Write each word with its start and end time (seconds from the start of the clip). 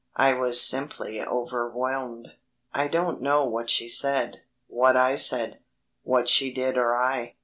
I 0.15 0.33
was 0.33 0.59
simply 0.59 1.21
overwhelmed. 1.21 2.33
I 2.73 2.87
don't 2.87 3.21
know 3.21 3.45
what 3.45 3.69
she 3.69 3.87
said, 3.87 4.41
what 4.65 4.97
I 4.97 5.15
said, 5.15 5.59
what 6.01 6.27
she 6.27 6.51
did 6.51 6.75
or 6.75 6.95
I. 6.95 7.35